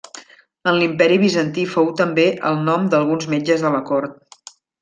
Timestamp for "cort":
3.93-4.21